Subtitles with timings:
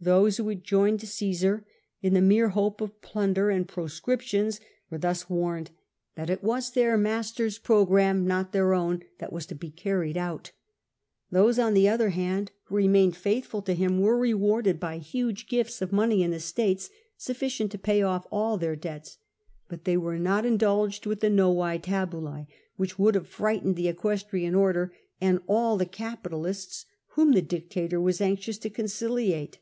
[0.00, 1.64] Those who had joined Caesar
[2.02, 4.60] in the mere hope of plunder and proscriptions
[4.90, 5.70] were thus warned
[6.14, 10.52] that it was their master's programme, not their own, that was to be carried out.
[11.30, 15.80] Those, on the other hand, who remained faithful to him, were rewarded by huge gifts
[15.80, 19.16] of money and estates, sufficient to pay ofi all their debts;
[19.70, 22.46] but they were not indulged with the %o'da& tabulae,
[22.76, 28.20] which would have frightened the Equestrian Order and all the capitalists whom the dictator was
[28.20, 29.60] anxious to conciliate.